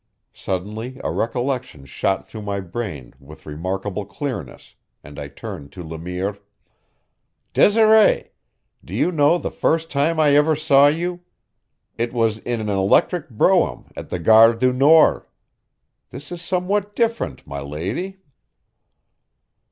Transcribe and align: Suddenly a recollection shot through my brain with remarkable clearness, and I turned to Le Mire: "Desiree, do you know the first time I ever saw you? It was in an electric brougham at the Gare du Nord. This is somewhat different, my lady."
Suddenly 0.33 0.97
a 1.03 1.11
recollection 1.11 1.85
shot 1.85 2.27
through 2.27 2.41
my 2.41 2.59
brain 2.59 3.13
with 3.19 3.45
remarkable 3.45 4.03
clearness, 4.03 4.73
and 5.03 5.19
I 5.19 5.27
turned 5.27 5.71
to 5.73 5.83
Le 5.87 5.99
Mire: 5.99 6.39
"Desiree, 7.53 8.31
do 8.83 8.95
you 8.95 9.11
know 9.11 9.37
the 9.37 9.51
first 9.51 9.91
time 9.91 10.19
I 10.19 10.31
ever 10.33 10.55
saw 10.55 10.87
you? 10.87 11.19
It 11.99 12.13
was 12.13 12.39
in 12.39 12.59
an 12.59 12.69
electric 12.69 13.29
brougham 13.29 13.91
at 13.95 14.09
the 14.09 14.17
Gare 14.17 14.55
du 14.55 14.73
Nord. 14.73 15.27
This 16.09 16.31
is 16.31 16.41
somewhat 16.41 16.95
different, 16.95 17.45
my 17.45 17.59
lady." 17.61 18.17